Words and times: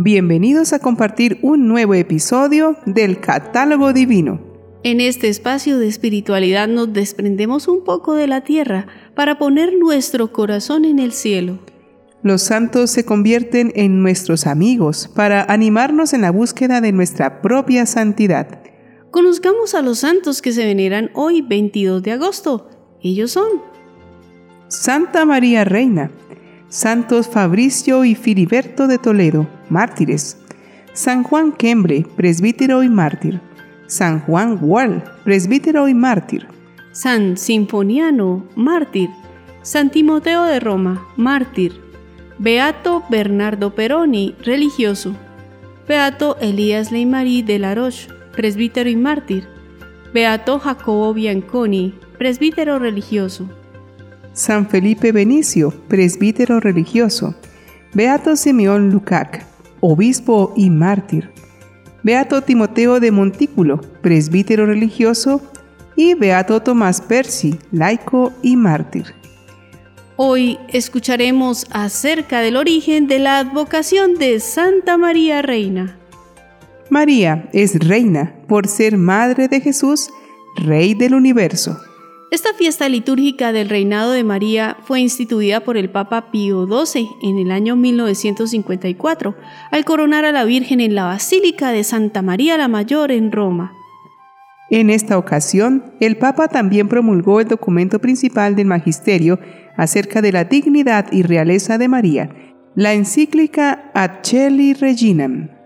Bienvenidos 0.00 0.72
a 0.72 0.78
compartir 0.78 1.40
un 1.42 1.66
nuevo 1.66 1.92
episodio 1.92 2.76
del 2.86 3.18
Catálogo 3.18 3.92
Divino. 3.92 4.40
En 4.84 5.00
este 5.00 5.28
espacio 5.28 5.76
de 5.80 5.88
espiritualidad 5.88 6.68
nos 6.68 6.92
desprendemos 6.92 7.66
un 7.66 7.82
poco 7.82 8.14
de 8.14 8.28
la 8.28 8.44
tierra 8.44 8.86
para 9.16 9.38
poner 9.38 9.76
nuestro 9.76 10.32
corazón 10.32 10.84
en 10.84 11.00
el 11.00 11.10
cielo. 11.10 11.58
Los 12.22 12.42
santos 12.42 12.92
se 12.92 13.04
convierten 13.04 13.72
en 13.74 14.00
nuestros 14.00 14.46
amigos 14.46 15.10
para 15.16 15.42
animarnos 15.42 16.12
en 16.12 16.20
la 16.20 16.30
búsqueda 16.30 16.80
de 16.80 16.92
nuestra 16.92 17.42
propia 17.42 17.84
santidad. 17.84 18.62
Conozcamos 19.10 19.74
a 19.74 19.82
los 19.82 19.98
santos 19.98 20.42
que 20.42 20.52
se 20.52 20.64
veneran 20.64 21.10
hoy 21.14 21.42
22 21.42 22.04
de 22.04 22.12
agosto. 22.12 22.70
Ellos 23.02 23.32
son 23.32 23.48
Santa 24.68 25.24
María 25.24 25.64
Reina, 25.64 26.12
Santos 26.70 27.28
Fabricio 27.28 28.04
y 28.04 28.14
Filiberto 28.14 28.88
de 28.88 28.98
Toledo, 28.98 29.48
mártires. 29.70 30.36
San 30.92 31.22
Juan 31.22 31.52
Quembre, 31.52 32.04
presbítero 32.14 32.82
y 32.82 32.90
mártir. 32.90 33.40
San 33.86 34.20
Juan 34.20 34.58
Wall, 34.60 35.02
presbítero 35.24 35.88
y 35.88 35.94
mártir. 35.94 36.46
San 36.92 37.38
Sinfoniano, 37.38 38.44
mártir. 38.54 39.08
San 39.62 39.88
Timoteo 39.88 40.42
de 40.42 40.60
Roma, 40.60 41.06
mártir. 41.16 41.80
Beato 42.38 43.02
Bernardo 43.08 43.74
Peroni, 43.74 44.34
religioso. 44.44 45.14
Beato 45.88 46.36
Elías 46.38 46.92
Leimarí 46.92 47.40
de 47.40 47.60
la 47.60 47.74
Roche, 47.74 48.08
presbítero 48.32 48.90
y 48.90 48.96
mártir. 48.96 49.48
Beato 50.12 50.58
Jacobo 50.58 51.14
Bianconi, 51.14 51.94
presbítero 52.18 52.78
religioso. 52.78 53.48
San 54.38 54.68
Felipe 54.68 55.10
Benicio, 55.10 55.74
presbítero 55.88 56.60
religioso. 56.60 57.34
Beato 57.92 58.36
Simeón 58.36 58.90
Lucac, 58.90 59.44
obispo 59.80 60.52
y 60.56 60.70
mártir. 60.70 61.32
Beato 62.04 62.40
Timoteo 62.42 63.00
de 63.00 63.10
Montículo, 63.10 63.80
presbítero 64.00 64.64
religioso. 64.64 65.42
Y 65.96 66.14
Beato 66.14 66.62
Tomás 66.62 67.00
Persi, 67.00 67.58
laico 67.72 68.32
y 68.40 68.56
mártir. 68.56 69.06
Hoy 70.14 70.56
escucharemos 70.68 71.66
acerca 71.72 72.40
del 72.40 72.56
origen 72.56 73.08
de 73.08 73.18
la 73.18 73.40
advocación 73.40 74.14
de 74.14 74.38
Santa 74.38 74.96
María 74.96 75.42
Reina. 75.42 75.98
María 76.90 77.48
es 77.52 77.76
reina 77.80 78.36
por 78.46 78.68
ser 78.68 78.98
madre 78.98 79.48
de 79.48 79.60
Jesús, 79.60 80.10
Rey 80.54 80.94
del 80.94 81.14
universo. 81.14 81.80
Esta 82.30 82.52
fiesta 82.52 82.90
litúrgica 82.90 83.52
del 83.52 83.70
reinado 83.70 84.12
de 84.12 84.22
María 84.22 84.76
fue 84.82 85.00
instituida 85.00 85.60
por 85.60 85.78
el 85.78 85.88
Papa 85.88 86.30
Pío 86.30 86.66
XII 86.66 87.08
en 87.22 87.38
el 87.38 87.50
año 87.50 87.74
1954, 87.74 89.34
al 89.70 89.84
coronar 89.86 90.26
a 90.26 90.32
la 90.32 90.44
Virgen 90.44 90.80
en 90.80 90.94
la 90.94 91.04
Basílica 91.06 91.72
de 91.72 91.84
Santa 91.84 92.20
María 92.20 92.58
la 92.58 92.68
Mayor 92.68 93.12
en 93.12 93.32
Roma. 93.32 93.72
En 94.68 94.90
esta 94.90 95.16
ocasión, 95.16 95.94
el 96.00 96.18
Papa 96.18 96.48
también 96.48 96.88
promulgó 96.88 97.40
el 97.40 97.48
documento 97.48 97.98
principal 97.98 98.54
del 98.54 98.66
Magisterio 98.66 99.40
acerca 99.78 100.20
de 100.20 100.32
la 100.32 100.44
dignidad 100.44 101.06
y 101.10 101.22
realeza 101.22 101.78
de 101.78 101.88
María, 101.88 102.54
la 102.74 102.92
encíclica 102.92 103.90
Acheli 103.94 104.74
Reginam. 104.74 105.57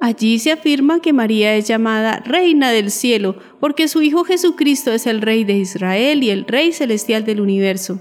Allí 0.00 0.38
se 0.38 0.52
afirma 0.52 1.00
que 1.00 1.12
María 1.12 1.54
es 1.54 1.66
llamada 1.66 2.22
Reina 2.24 2.70
del 2.70 2.90
Cielo 2.90 3.36
porque 3.60 3.88
su 3.88 4.02
Hijo 4.02 4.24
Jesucristo 4.24 4.92
es 4.92 5.06
el 5.06 5.22
Rey 5.22 5.44
de 5.44 5.54
Israel 5.54 6.22
y 6.22 6.30
el 6.30 6.44
Rey 6.46 6.72
celestial 6.72 7.24
del 7.24 7.40
universo, 7.40 8.00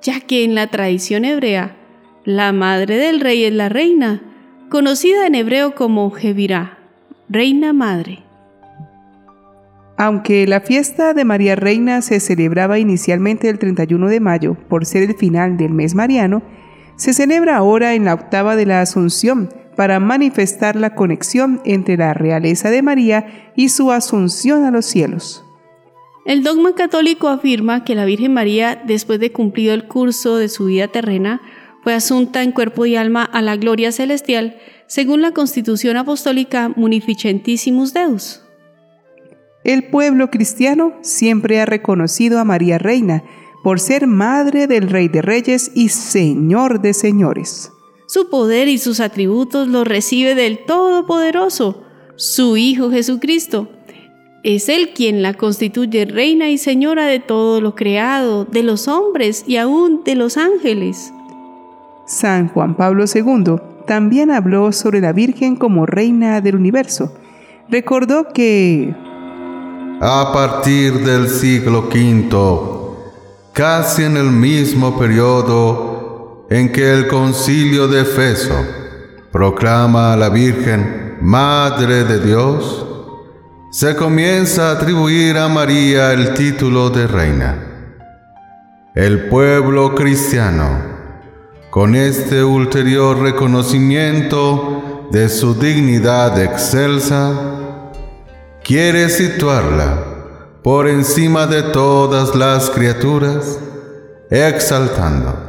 ya 0.00 0.20
que 0.20 0.44
en 0.44 0.54
la 0.54 0.68
tradición 0.68 1.24
hebrea, 1.24 1.76
la 2.24 2.52
madre 2.52 2.98
del 2.98 3.20
rey 3.20 3.44
es 3.44 3.54
la 3.54 3.70
reina, 3.70 4.20
conocida 4.68 5.26
en 5.26 5.34
hebreo 5.34 5.74
como 5.74 6.10
Jevirá, 6.10 6.78
Reina 7.28 7.72
Madre. 7.72 8.22
Aunque 9.96 10.46
la 10.46 10.60
fiesta 10.60 11.14
de 11.14 11.24
María 11.24 11.56
Reina 11.56 12.02
se 12.02 12.20
celebraba 12.20 12.78
inicialmente 12.78 13.48
el 13.48 13.58
31 13.58 14.08
de 14.08 14.20
mayo 14.20 14.56
por 14.68 14.84
ser 14.84 15.04
el 15.04 15.16
final 15.16 15.56
del 15.56 15.72
mes 15.72 15.94
mariano, 15.94 16.42
se 16.96 17.14
celebra 17.14 17.56
ahora 17.56 17.94
en 17.94 18.04
la 18.04 18.14
octava 18.14 18.56
de 18.56 18.66
la 18.66 18.82
Asunción, 18.82 19.48
para 19.78 20.00
manifestar 20.00 20.74
la 20.74 20.96
conexión 20.96 21.60
entre 21.64 21.96
la 21.96 22.12
realeza 22.12 22.68
de 22.68 22.82
María 22.82 23.52
y 23.54 23.68
su 23.68 23.92
asunción 23.92 24.64
a 24.64 24.72
los 24.72 24.86
cielos. 24.86 25.44
El 26.26 26.42
dogma 26.42 26.74
católico 26.74 27.28
afirma 27.28 27.84
que 27.84 27.94
la 27.94 28.04
Virgen 28.04 28.34
María, 28.34 28.82
después 28.84 29.20
de 29.20 29.30
cumplido 29.30 29.72
el 29.74 29.86
curso 29.86 30.36
de 30.36 30.48
su 30.48 30.64
vida 30.64 30.88
terrena, 30.88 31.40
fue 31.84 31.94
asunta 31.94 32.42
en 32.42 32.50
cuerpo 32.50 32.86
y 32.86 32.96
alma 32.96 33.22
a 33.22 33.40
la 33.40 33.54
gloria 33.54 33.92
celestial, 33.92 34.56
según 34.88 35.22
la 35.22 35.30
Constitución 35.30 35.96
Apostólica 35.96 36.70
Munificentissimus 36.74 37.94
Deus. 37.94 38.42
El 39.62 39.84
pueblo 39.84 40.28
cristiano 40.28 40.94
siempre 41.02 41.60
ha 41.60 41.66
reconocido 41.66 42.40
a 42.40 42.44
María 42.44 42.78
Reina 42.78 43.22
por 43.62 43.78
ser 43.78 44.08
madre 44.08 44.66
del 44.66 44.90
Rey 44.90 45.06
de 45.06 45.22
Reyes 45.22 45.70
y 45.72 45.90
Señor 45.90 46.80
de 46.80 46.94
Señores. 46.94 47.70
Su 48.08 48.30
poder 48.30 48.68
y 48.68 48.78
sus 48.78 49.00
atributos 49.00 49.68
los 49.68 49.86
recibe 49.86 50.34
del 50.34 50.64
Todopoderoso, 50.64 51.82
su 52.16 52.56
Hijo 52.56 52.90
Jesucristo. 52.90 53.68
Es 54.42 54.70
Él 54.70 54.92
quien 54.94 55.20
la 55.20 55.34
constituye 55.34 56.06
reina 56.06 56.48
y 56.48 56.56
señora 56.56 57.04
de 57.04 57.18
todo 57.18 57.60
lo 57.60 57.74
creado, 57.74 58.46
de 58.46 58.62
los 58.62 58.88
hombres 58.88 59.44
y 59.46 59.58
aún 59.58 60.04
de 60.04 60.14
los 60.14 60.38
ángeles. 60.38 61.12
San 62.06 62.48
Juan 62.48 62.78
Pablo 62.78 63.04
II 63.14 63.56
también 63.86 64.30
habló 64.30 64.72
sobre 64.72 65.02
la 65.02 65.12
Virgen 65.12 65.56
como 65.56 65.84
reina 65.84 66.40
del 66.40 66.56
universo. 66.56 67.12
Recordó 67.68 68.32
que... 68.32 68.94
A 70.00 70.30
partir 70.32 70.94
del 71.04 71.28
siglo 71.28 71.90
V, 71.90 72.30
casi 73.52 74.04
en 74.04 74.16
el 74.16 74.30
mismo 74.30 74.98
periodo 74.98 75.97
en 76.50 76.72
que 76.72 76.92
el 76.92 77.06
concilio 77.08 77.88
de 77.88 78.02
Efeso 78.02 78.54
proclama 79.30 80.14
a 80.14 80.16
la 80.16 80.30
Virgen 80.30 81.18
Madre 81.20 82.04
de 82.04 82.20
Dios, 82.20 82.86
se 83.70 83.94
comienza 83.96 84.70
a 84.70 84.72
atribuir 84.72 85.36
a 85.36 85.48
María 85.48 86.12
el 86.12 86.32
título 86.32 86.88
de 86.88 87.06
reina. 87.06 87.64
El 88.94 89.28
pueblo 89.28 89.94
cristiano, 89.94 90.70
con 91.70 91.94
este 91.94 92.42
ulterior 92.42 93.18
reconocimiento 93.20 95.08
de 95.12 95.28
su 95.28 95.54
dignidad 95.54 96.40
excelsa, 96.40 97.32
quiere 98.64 99.10
situarla 99.10 100.04
por 100.62 100.88
encima 100.88 101.46
de 101.46 101.62
todas 101.62 102.34
las 102.34 102.70
criaturas, 102.70 103.58
exaltando 104.30 105.47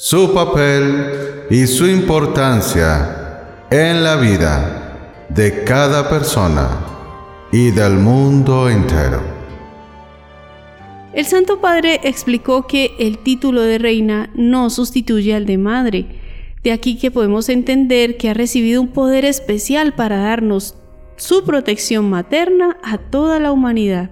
su 0.00 0.32
papel 0.32 1.46
y 1.50 1.66
su 1.66 1.84
importancia 1.88 3.66
en 3.68 4.04
la 4.04 4.14
vida 4.14 5.26
de 5.28 5.64
cada 5.64 6.08
persona 6.08 6.68
y 7.50 7.72
del 7.72 7.94
mundo 7.94 8.70
entero. 8.70 9.20
El 11.12 11.26
Santo 11.26 11.60
Padre 11.60 11.98
explicó 12.04 12.68
que 12.68 12.94
el 13.00 13.18
título 13.18 13.62
de 13.62 13.78
reina 13.78 14.30
no 14.36 14.70
sustituye 14.70 15.34
al 15.34 15.46
de 15.46 15.58
madre. 15.58 16.06
De 16.62 16.70
aquí 16.70 16.96
que 16.96 17.10
podemos 17.10 17.48
entender 17.48 18.18
que 18.18 18.30
ha 18.30 18.34
recibido 18.34 18.80
un 18.80 18.92
poder 18.92 19.24
especial 19.24 19.96
para 19.96 20.18
darnos 20.18 20.76
su 21.16 21.42
protección 21.42 22.08
materna 22.08 22.76
a 22.84 22.98
toda 22.98 23.40
la 23.40 23.50
humanidad. 23.50 24.10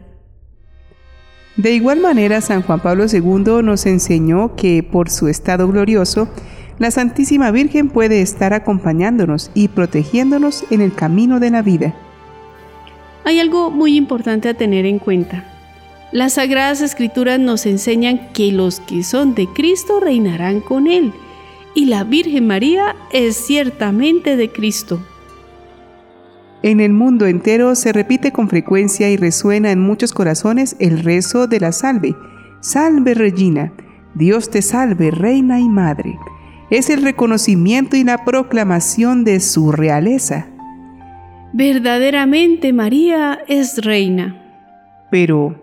De 1.56 1.72
igual 1.72 2.00
manera, 2.00 2.42
San 2.42 2.62
Juan 2.62 2.80
Pablo 2.80 3.06
II 3.10 3.62
nos 3.62 3.86
enseñó 3.86 4.54
que 4.56 4.82
por 4.82 5.08
su 5.08 5.28
estado 5.28 5.66
glorioso, 5.68 6.28
la 6.78 6.90
Santísima 6.90 7.50
Virgen 7.50 7.88
puede 7.88 8.20
estar 8.20 8.52
acompañándonos 8.52 9.50
y 9.54 9.68
protegiéndonos 9.68 10.64
en 10.70 10.82
el 10.82 10.94
camino 10.94 11.40
de 11.40 11.50
la 11.50 11.62
vida. 11.62 11.94
Hay 13.24 13.40
algo 13.40 13.70
muy 13.70 13.96
importante 13.96 14.50
a 14.50 14.54
tener 14.54 14.84
en 14.84 14.98
cuenta. 14.98 15.44
Las 16.12 16.34
Sagradas 16.34 16.82
Escrituras 16.82 17.40
nos 17.40 17.64
enseñan 17.64 18.32
que 18.34 18.52
los 18.52 18.80
que 18.80 19.02
son 19.02 19.34
de 19.34 19.48
Cristo 19.48 19.98
reinarán 19.98 20.60
con 20.60 20.86
Él, 20.86 21.12
y 21.74 21.86
la 21.86 22.04
Virgen 22.04 22.46
María 22.46 22.94
es 23.12 23.36
ciertamente 23.36 24.36
de 24.36 24.52
Cristo. 24.52 25.00
En 26.66 26.80
el 26.80 26.92
mundo 26.92 27.26
entero 27.26 27.76
se 27.76 27.92
repite 27.92 28.32
con 28.32 28.48
frecuencia 28.48 29.08
y 29.08 29.16
resuena 29.16 29.70
en 29.70 29.78
muchos 29.78 30.12
corazones 30.12 30.74
el 30.80 30.98
rezo 30.98 31.46
de 31.46 31.60
la 31.60 31.70
salve. 31.70 32.16
Salve 32.58 33.14
Regina, 33.14 33.72
Dios 34.16 34.50
te 34.50 34.62
salve, 34.62 35.12
Reina 35.12 35.60
y 35.60 35.68
Madre. 35.68 36.18
Es 36.68 36.90
el 36.90 37.02
reconocimiento 37.02 37.96
y 37.96 38.02
la 38.02 38.24
proclamación 38.24 39.22
de 39.22 39.38
su 39.38 39.70
realeza. 39.70 40.48
Verdaderamente 41.52 42.72
María 42.72 43.38
es 43.46 43.84
reina. 43.84 45.06
Pero, 45.12 45.62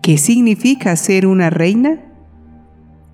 ¿qué 0.00 0.16
significa 0.16 0.94
ser 0.94 1.26
una 1.26 1.50
reina? 1.50 2.04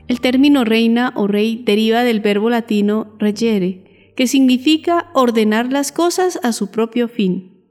El 0.07 0.21
término 0.21 0.65
reina 0.65 1.15
o 1.17 1.27
rey 1.29 1.63
deriva 1.65 2.03
del 2.03 2.21
verbo 2.21 2.51
latino 2.51 3.07
regere, 3.19 3.85
que 4.17 4.27
significa 4.27 5.11
ordenar 5.15 5.73
las 5.73 5.93
cosas 5.93 6.39
a 6.43 6.53
su 6.53 6.71
propio 6.71 7.09
fin. 7.09 7.65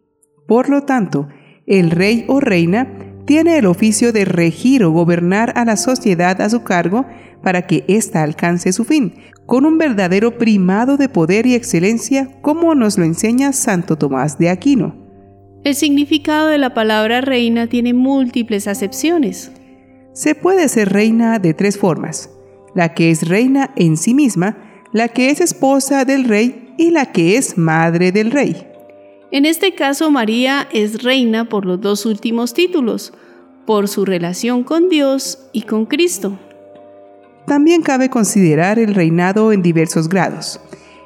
Por 0.48 0.70
lo 0.70 0.84
tanto, 0.84 1.28
el 1.66 1.92
rey 1.92 2.26
o 2.28 2.40
reina 2.40 2.88
tiene 3.26 3.58
el 3.58 3.66
oficio 3.66 4.12
de 4.12 4.26
regir 4.26 4.84
o 4.84 4.92
gobernar 4.92 5.54
a 5.56 5.66
la 5.66 5.78
sociedad 5.78 6.42
a 6.42 6.50
su 6.50 6.64
cargo 6.64 7.06
para 7.44 7.68
que 7.68 7.86
ésta 7.88 8.24
alcance 8.24 8.74
su 8.74 8.84
fin, 8.84 9.14
con 9.46 9.66
un 9.66 9.78
verdadero 9.78 10.38
primado 10.38 10.98
de 10.98 11.10
poder 11.10 11.46
y 11.46 11.56
excelencia, 11.56 12.30
como 12.42 12.76
nos 12.76 12.98
lo 12.98 13.06
enseña 13.06 13.54
Santo 13.54 13.98
Tomás 13.98 14.38
de 14.38 14.50
Aquino. 14.50 14.96
El 15.64 15.76
significado 15.76 16.48
de 16.48 16.58
la 16.58 16.74
palabra 16.74 17.22
reina 17.22 17.68
tiene 17.68 17.94
múltiples 17.94 18.68
acepciones. 18.68 19.52
Se 20.14 20.36
puede 20.36 20.68
ser 20.68 20.90
reina 20.90 21.40
de 21.40 21.54
tres 21.54 21.78
formas, 21.78 22.30
la 22.74 22.94
que 22.94 23.12
es 23.12 23.28
reina 23.28 23.72
en 23.76 23.98
sí 23.98 24.14
misma, 24.14 24.71
la 24.94 25.08
que 25.08 25.30
es 25.30 25.42
esposa 25.42 26.06
del 26.06 26.26
rey 26.26 26.74
y 26.78 26.92
la 26.92 27.06
que 27.06 27.38
es 27.38 27.58
madre 27.58 28.12
del 28.12 28.32
rey. 28.32 28.68
En 29.32 29.46
este 29.46 29.74
caso, 29.76 30.12
María 30.12 30.68
es 30.74 31.04
reina 31.04 31.48
por 31.48 31.66
los 31.66 31.80
dos 31.80 32.06
últimos 32.06 32.54
títulos, 32.54 33.14
por 33.66 33.88
su 33.88 34.04
relación 34.04 34.64
con 34.64 34.90
Dios 34.90 35.48
y 35.54 35.62
con 35.62 35.86
Cristo. 35.86 36.38
También 37.48 37.82
cabe 37.82 38.10
considerar 38.10 38.80
el 38.80 38.94
reinado 38.94 39.54
en 39.54 39.62
diversos 39.62 40.10
grados. 40.10 40.60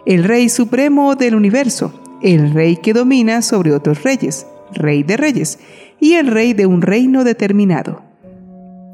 El 0.06 0.24
rey 0.24 0.50
supremo 0.50 1.16
del 1.16 1.36
universo, 1.36 1.94
el 2.22 2.54
rey 2.54 2.78
que 2.78 2.94
domina 2.94 3.42
sobre 3.42 3.74
otros 3.74 4.04
reyes, 4.04 4.48
rey 4.74 5.04
de 5.04 5.18
reyes, 5.18 5.60
y 6.00 6.14
el 6.14 6.28
rey 6.28 6.54
de 6.54 6.66
un 6.66 6.82
reino 6.82 7.24
determinado. 7.24 8.04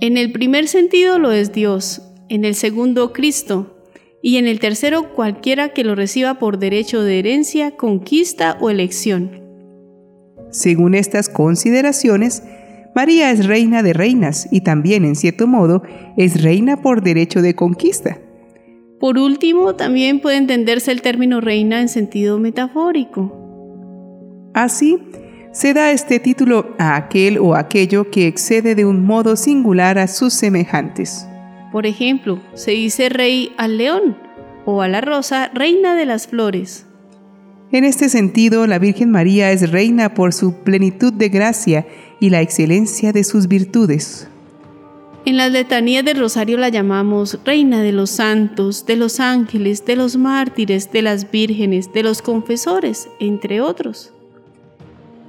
En 0.01 0.17
el 0.17 0.31
primer 0.31 0.67
sentido 0.67 1.19
lo 1.19 1.31
es 1.31 1.51
Dios, 1.53 2.01
en 2.29 2.45
el 2.45 2.55
segundo 2.55 3.13
Cristo, 3.13 3.70
y 4.21 4.37
en 4.37 4.47
el 4.47 4.59
tercero 4.59 5.13
cualquiera 5.13 5.69
que 5.69 5.83
lo 5.83 5.95
reciba 5.95 6.35
por 6.35 6.59
derecho 6.59 7.01
de 7.01 7.19
herencia, 7.19 7.71
conquista 7.71 8.57
o 8.59 8.69
elección. 8.69 9.41
Según 10.51 10.95
estas 10.95 11.29
consideraciones, 11.29 12.43
María 12.93 13.31
es 13.31 13.45
reina 13.45 13.83
de 13.83 13.93
reinas 13.93 14.47
y 14.51 14.61
también, 14.61 15.05
en 15.05 15.15
cierto 15.15 15.47
modo, 15.47 15.81
es 16.17 16.41
reina 16.43 16.81
por 16.81 17.01
derecho 17.01 17.41
de 17.41 17.55
conquista. 17.55 18.19
Por 18.99 19.17
último, 19.17 19.75
también 19.75 20.19
puede 20.19 20.37
entenderse 20.37 20.91
el 20.91 21.01
término 21.01 21.41
reina 21.41 21.81
en 21.81 21.89
sentido 21.89 22.37
metafórico. 22.37 23.37
Así, 24.53 24.99
se 25.53 25.73
da 25.73 25.91
este 25.91 26.19
título 26.19 26.75
a 26.77 26.95
aquel 26.95 27.37
o 27.39 27.55
aquello 27.55 28.11
que 28.11 28.27
excede 28.27 28.75
de 28.75 28.85
un 28.85 29.03
modo 29.03 29.35
singular 29.35 29.97
a 29.97 30.07
sus 30.07 30.33
semejantes. 30.33 31.27
Por 31.71 31.85
ejemplo, 31.85 32.39
se 32.53 32.71
dice 32.71 33.09
rey 33.09 33.53
al 33.57 33.77
león 33.77 34.17
o 34.65 34.81
a 34.81 34.87
la 34.87 35.01
rosa 35.01 35.49
reina 35.53 35.95
de 35.95 36.05
las 36.05 36.27
flores. 36.27 36.85
En 37.71 37.85
este 37.85 38.09
sentido, 38.09 38.67
la 38.67 38.79
Virgen 38.79 39.11
María 39.11 39.51
es 39.51 39.71
reina 39.71 40.13
por 40.13 40.33
su 40.33 40.55
plenitud 40.55 41.13
de 41.13 41.29
gracia 41.29 41.87
y 42.19 42.29
la 42.29 42.41
excelencia 42.41 43.13
de 43.13 43.23
sus 43.23 43.47
virtudes. 43.47 44.27
En 45.23 45.37
las 45.37 45.51
letanías 45.51 46.03
del 46.03 46.19
rosario 46.19 46.57
la 46.57 46.69
llamamos 46.69 47.39
Reina 47.45 47.81
de 47.81 47.91
los 47.91 48.09
santos, 48.09 48.85
de 48.87 48.95
los 48.95 49.19
ángeles, 49.19 49.85
de 49.85 49.95
los 49.95 50.17
mártires, 50.17 50.91
de 50.91 51.03
las 51.03 51.29
vírgenes, 51.29 51.93
de 51.93 52.03
los 52.03 52.21
confesores, 52.21 53.07
entre 53.19 53.61
otros. 53.61 54.11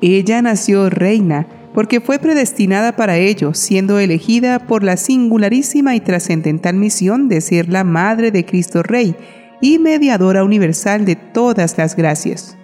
Ella 0.00 0.42
nació 0.42 0.90
reina 0.90 1.46
porque 1.74 2.00
fue 2.00 2.18
predestinada 2.18 2.96
para 2.96 3.16
ello, 3.16 3.54
siendo 3.54 3.98
elegida 3.98 4.66
por 4.66 4.82
la 4.82 4.96
singularísima 4.96 5.94
y 5.94 6.00
trascendental 6.00 6.76
misión 6.76 7.28
de 7.28 7.40
ser 7.40 7.68
la 7.68 7.84
Madre 7.84 8.30
de 8.30 8.44
Cristo 8.44 8.82
Rey 8.82 9.14
y 9.60 9.78
mediadora 9.78 10.44
universal 10.44 11.04
de 11.04 11.16
todas 11.16 11.78
las 11.78 11.96
gracias. 11.96 12.58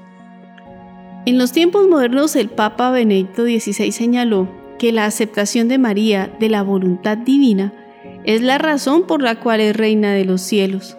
En 1.27 1.39
los 1.39 1.53
tiempos 1.53 1.89
modernos 1.89 2.37
el 2.37 2.49
Papa 2.49 2.91
Benedicto 2.91 3.45
XVI 3.45 3.93
señaló 3.93 4.49
que 4.79 4.93
la 4.93 5.07
aceptación 5.07 5.69
de 5.69 5.79
María 5.79 6.31
de 6.39 6.49
la 6.49 6.63
voluntad 6.63 7.19
divina 7.19 7.73
es 8.25 8.43
la 8.43 8.59
razón 8.59 9.07
por 9.07 9.23
la 9.23 9.41
cual 9.41 9.61
es 9.61 9.77
reina 9.77 10.13
de 10.13 10.25
los 10.25 10.43
cielos. 10.43 10.97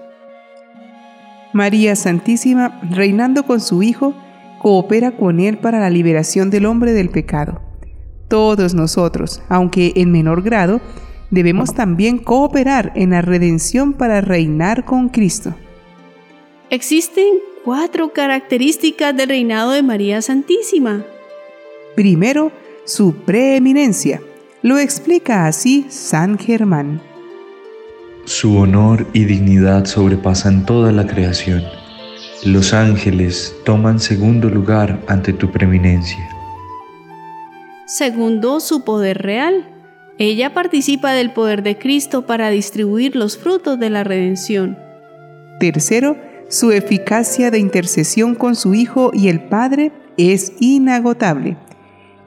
María 1.53 1.95
Santísima, 1.95 2.79
reinando 2.91 3.43
con 3.43 3.59
su 3.59 3.81
Hijo, 3.81 4.13
coopera 4.59 5.11
con 5.11 5.39
Él 5.39 5.57
para 5.57 5.79
la 5.79 5.89
liberación 5.89 6.49
del 6.49 6.65
hombre 6.65 6.93
del 6.93 7.09
pecado 7.09 7.68
todos 8.29 8.73
nosotros, 8.73 9.41
aunque 9.49 9.91
en 9.97 10.11
menor 10.11 10.41
grado, 10.41 10.79
debemos 11.31 11.73
también 11.73 12.17
cooperar 12.17 12.93
en 12.95 13.09
la 13.09 13.21
redención 13.21 13.93
para 13.93 14.21
reinar 14.21 14.85
con 14.85 15.09
Cristo. 15.09 15.53
Existen 16.69 17.39
cuatro 17.65 18.13
características 18.13 19.15
del 19.17 19.29
reinado 19.29 19.71
de 19.71 19.83
María 19.83 20.21
Santísima. 20.21 21.03
Primero, 21.95 22.51
su 22.85 23.13
preeminencia. 23.13 24.21
Lo 24.61 24.77
explica 24.77 25.47
así 25.47 25.85
San 25.89 26.37
Germán. 26.37 27.01
Su 28.25 28.57
honor 28.57 29.07
y 29.13 29.25
dignidad 29.25 29.85
sobrepasan 29.85 30.65
toda 30.65 30.91
la 30.91 31.07
creación. 31.07 31.63
Los 32.45 32.73
ángeles 32.73 33.55
toman 33.65 33.99
segundo 33.99 34.49
lugar 34.49 35.01
ante 35.07 35.33
tu 35.33 35.51
preeminencia. 35.51 36.28
Segundo, 37.89 38.59
su 38.59 38.83
poder 38.83 39.17
real. 39.23 39.67
Ella 40.19 40.53
participa 40.53 41.11
del 41.13 41.33
poder 41.33 41.63
de 41.63 41.79
Cristo 41.79 42.27
para 42.27 42.51
distribuir 42.51 43.15
los 43.15 43.35
frutos 43.35 43.79
de 43.79 43.89
la 43.89 44.03
redención. 44.03 44.77
Tercero, 45.59 46.15
su 46.49 46.69
eficacia 46.69 47.49
de 47.49 47.57
intercesión 47.57 48.35
con 48.35 48.55
su 48.55 48.75
Hijo 48.75 49.09
y 49.11 49.27
el 49.27 49.41
Padre 49.41 49.91
es 50.17 50.53
inagotable. 50.59 51.57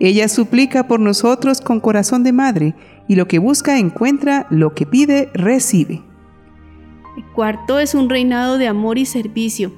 Ella 0.01 0.27
suplica 0.27 0.89
por 0.89 0.99
nosotros 0.99 1.61
con 1.61 1.79
corazón 1.79 2.25
de 2.25 2.33
madre, 2.33 2.75
y 3.07 3.15
lo 3.15 3.29
que 3.29 3.39
busca 3.39 3.79
encuentra, 3.79 4.49
lo 4.51 4.75
que 4.75 4.85
pide 4.85 5.31
recibe. 5.33 6.03
El 7.17 7.25
cuarto 7.37 7.79
es 7.79 7.95
un 7.95 8.11
reinado 8.11 8.59
de 8.59 8.67
amor 8.67 8.99
y 8.99 9.07
servicio. 9.07 9.73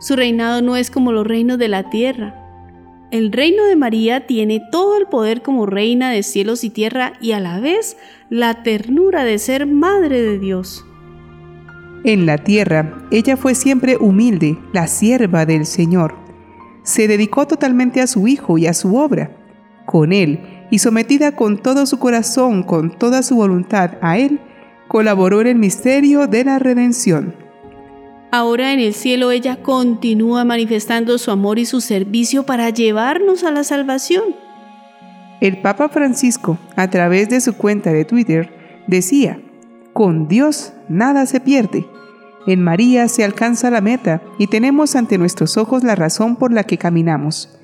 Su 0.00 0.16
reinado 0.16 0.60
no 0.60 0.76
es 0.76 0.90
como 0.90 1.12
los 1.12 1.26
reinos 1.26 1.56
de 1.56 1.68
la 1.68 1.88
tierra. 1.88 2.39
El 3.10 3.32
reino 3.32 3.64
de 3.64 3.74
María 3.74 4.26
tiene 4.28 4.62
todo 4.70 4.96
el 4.96 5.06
poder 5.06 5.42
como 5.42 5.66
reina 5.66 6.10
de 6.10 6.22
cielos 6.22 6.62
y 6.62 6.70
tierra 6.70 7.14
y 7.20 7.32
a 7.32 7.40
la 7.40 7.58
vez 7.58 7.96
la 8.28 8.62
ternura 8.62 9.24
de 9.24 9.38
ser 9.40 9.66
madre 9.66 10.22
de 10.22 10.38
Dios. 10.38 10.84
En 12.04 12.24
la 12.24 12.38
tierra, 12.38 13.04
ella 13.10 13.36
fue 13.36 13.56
siempre 13.56 13.96
humilde, 13.96 14.56
la 14.72 14.86
sierva 14.86 15.44
del 15.44 15.66
Señor. 15.66 16.14
Se 16.84 17.08
dedicó 17.08 17.48
totalmente 17.48 18.00
a 18.00 18.06
su 18.06 18.28
Hijo 18.28 18.58
y 18.58 18.68
a 18.68 18.74
su 18.74 18.96
obra. 18.96 19.36
Con 19.86 20.12
Él, 20.12 20.66
y 20.70 20.78
sometida 20.78 21.34
con 21.34 21.58
todo 21.58 21.86
su 21.86 21.98
corazón, 21.98 22.62
con 22.62 22.96
toda 22.96 23.24
su 23.24 23.34
voluntad 23.34 23.98
a 24.02 24.18
Él, 24.18 24.38
colaboró 24.86 25.40
en 25.40 25.48
el 25.48 25.56
misterio 25.56 26.28
de 26.28 26.44
la 26.44 26.60
redención. 26.60 27.34
Ahora 28.32 28.72
en 28.72 28.78
el 28.78 28.94
cielo 28.94 29.32
ella 29.32 29.60
continúa 29.62 30.44
manifestando 30.44 31.18
su 31.18 31.32
amor 31.32 31.58
y 31.58 31.66
su 31.66 31.80
servicio 31.80 32.44
para 32.44 32.70
llevarnos 32.70 33.42
a 33.42 33.50
la 33.50 33.64
salvación. 33.64 34.36
El 35.40 35.60
Papa 35.60 35.88
Francisco, 35.88 36.58
a 36.76 36.88
través 36.90 37.28
de 37.28 37.40
su 37.40 37.56
cuenta 37.56 37.92
de 37.92 38.04
Twitter, 38.04 38.84
decía, 38.86 39.40
con 39.92 40.28
Dios 40.28 40.72
nada 40.88 41.26
se 41.26 41.40
pierde. 41.40 41.86
En 42.46 42.62
María 42.62 43.08
se 43.08 43.24
alcanza 43.24 43.70
la 43.70 43.80
meta 43.80 44.22
y 44.38 44.46
tenemos 44.46 44.94
ante 44.94 45.18
nuestros 45.18 45.56
ojos 45.56 45.82
la 45.82 45.96
razón 45.96 46.36
por 46.36 46.52
la 46.52 46.64
que 46.64 46.78
caminamos. 46.78 47.58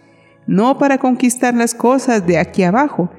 No 0.47 0.79
para 0.79 0.99
conquistar 0.99 1.55
las 1.55 1.75
cosas 1.75 2.27
de 2.27 2.39
aquí 2.39 2.65
abajo, 2.65 3.11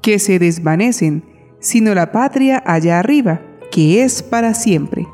que 0.00 0.18
se 0.18 0.38
desvanecen, 0.38 1.24
sino 1.60 1.94
la 1.94 2.12
patria 2.12 2.62
allá 2.64 3.00
arriba, 3.00 3.40
que 3.70 4.02
es 4.02 4.22
para 4.22 4.54
siempre. 4.54 5.06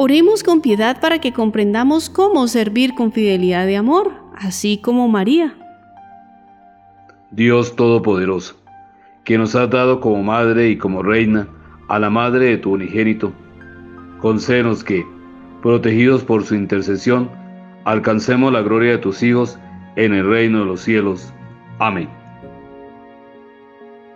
Oremos 0.00 0.44
con 0.44 0.60
piedad 0.60 1.00
para 1.00 1.18
que 1.18 1.32
comprendamos 1.32 2.08
cómo 2.08 2.46
servir 2.46 2.94
con 2.94 3.10
fidelidad 3.10 3.66
de 3.66 3.76
amor, 3.76 4.12
así 4.36 4.78
como 4.78 5.08
María. 5.08 5.56
Dios 7.32 7.74
Todopoderoso, 7.74 8.54
que 9.24 9.36
nos 9.36 9.56
has 9.56 9.68
dado 9.68 10.00
como 10.00 10.22
madre 10.22 10.68
y 10.68 10.78
como 10.78 11.02
reina 11.02 11.48
a 11.88 11.98
la 11.98 12.10
madre 12.10 12.44
de 12.44 12.58
tu 12.58 12.74
unigénito, 12.74 13.32
concédenos 14.20 14.84
que, 14.84 15.04
protegidos 15.62 16.22
por 16.22 16.44
su 16.44 16.54
intercesión, 16.54 17.28
alcancemos 17.82 18.52
la 18.52 18.62
gloria 18.62 18.92
de 18.92 18.98
tus 18.98 19.20
hijos 19.24 19.58
en 19.96 20.14
el 20.14 20.30
reino 20.30 20.60
de 20.60 20.66
los 20.66 20.80
cielos. 20.80 21.34
Amén. 21.80 22.08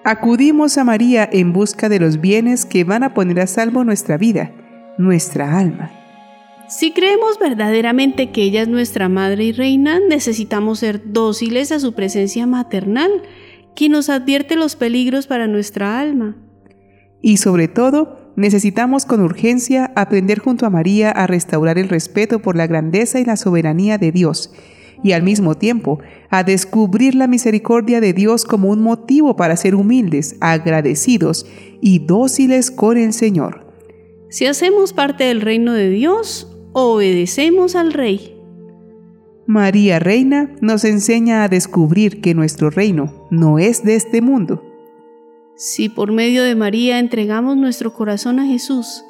Acudimos 0.04 0.78
a 0.78 0.84
María 0.84 1.28
en 1.32 1.52
busca 1.52 1.88
de 1.88 1.98
los 1.98 2.20
bienes 2.20 2.66
que 2.66 2.84
van 2.84 3.02
a 3.02 3.14
poner 3.14 3.40
a 3.40 3.48
salvo 3.48 3.82
nuestra 3.82 4.16
vida 4.16 4.52
nuestra 4.98 5.58
alma. 5.58 5.90
Si 6.68 6.92
creemos 6.92 7.38
verdaderamente 7.38 8.30
que 8.30 8.42
ella 8.42 8.62
es 8.62 8.68
nuestra 8.68 9.08
madre 9.08 9.44
y 9.44 9.52
reina, 9.52 10.00
necesitamos 10.08 10.78
ser 10.78 11.12
dóciles 11.12 11.70
a 11.70 11.78
su 11.78 11.92
presencia 11.92 12.46
maternal, 12.46 13.10
que 13.74 13.88
nos 13.88 14.08
advierte 14.08 14.56
los 14.56 14.76
peligros 14.76 15.26
para 15.26 15.46
nuestra 15.46 16.00
alma. 16.00 16.36
Y 17.20 17.36
sobre 17.36 17.68
todo, 17.68 18.32
necesitamos 18.36 19.04
con 19.06 19.20
urgencia 19.20 19.92
aprender 19.96 20.38
junto 20.38 20.66
a 20.66 20.70
María 20.70 21.10
a 21.10 21.26
restaurar 21.26 21.78
el 21.78 21.88
respeto 21.88 22.40
por 22.40 22.56
la 22.56 22.66
grandeza 22.66 23.20
y 23.20 23.24
la 23.24 23.36
soberanía 23.36 23.98
de 23.98 24.12
Dios 24.12 24.52
y 25.02 25.12
al 25.12 25.22
mismo 25.22 25.56
tiempo 25.56 25.98
a 26.30 26.44
descubrir 26.44 27.14
la 27.14 27.26
misericordia 27.26 28.00
de 28.00 28.12
Dios 28.12 28.44
como 28.44 28.68
un 28.68 28.82
motivo 28.82 29.36
para 29.36 29.56
ser 29.56 29.74
humildes, 29.74 30.36
agradecidos 30.40 31.46
y 31.80 32.00
dóciles 32.00 32.70
con 32.70 32.96
el 32.96 33.12
Señor. 33.12 33.61
Si 34.32 34.46
hacemos 34.46 34.94
parte 34.94 35.24
del 35.24 35.42
reino 35.42 35.74
de 35.74 35.90
Dios, 35.90 36.50
obedecemos 36.72 37.76
al 37.76 37.92
Rey. 37.92 38.34
María 39.46 39.98
Reina 39.98 40.50
nos 40.62 40.84
enseña 40.84 41.44
a 41.44 41.48
descubrir 41.50 42.22
que 42.22 42.32
nuestro 42.32 42.70
reino 42.70 43.28
no 43.30 43.58
es 43.58 43.84
de 43.84 43.94
este 43.94 44.22
mundo. 44.22 44.64
Si 45.54 45.90
por 45.90 46.12
medio 46.12 46.44
de 46.44 46.54
María 46.54 46.98
entregamos 46.98 47.58
nuestro 47.58 47.92
corazón 47.92 48.40
a 48.40 48.46
Jesús, 48.46 49.04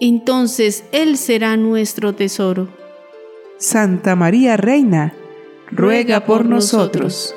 entonces 0.00 0.84
Él 0.90 1.18
será 1.18 1.58
nuestro 1.58 2.14
tesoro. 2.14 2.68
Santa 3.58 4.16
María 4.16 4.56
Reina, 4.56 5.12
ruega 5.70 6.24
por 6.24 6.46
nosotros. 6.46 7.34